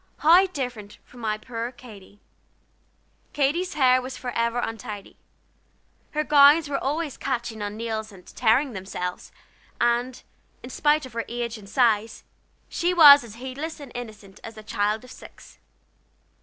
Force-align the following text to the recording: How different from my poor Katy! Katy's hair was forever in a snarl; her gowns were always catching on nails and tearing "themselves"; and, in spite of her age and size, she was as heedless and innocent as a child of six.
How 0.17 0.47
different 0.47 0.97
from 1.03 1.19
my 1.19 1.37
poor 1.37 1.71
Katy! 1.71 2.21
Katy's 3.33 3.75
hair 3.75 4.01
was 4.01 4.17
forever 4.17 4.57
in 4.57 4.73
a 4.75 4.79
snarl; 4.79 5.13
her 6.13 6.23
gowns 6.23 6.67
were 6.67 6.83
always 6.83 7.17
catching 7.17 7.61
on 7.61 7.77
nails 7.77 8.11
and 8.11 8.25
tearing 8.25 8.73
"themselves"; 8.73 9.31
and, 9.79 10.23
in 10.63 10.71
spite 10.71 11.05
of 11.05 11.13
her 11.13 11.23
age 11.27 11.59
and 11.59 11.69
size, 11.69 12.23
she 12.67 12.95
was 12.95 13.23
as 13.23 13.35
heedless 13.35 13.79
and 13.79 13.91
innocent 13.93 14.39
as 14.43 14.57
a 14.57 14.63
child 14.63 15.03
of 15.03 15.11
six. 15.11 15.59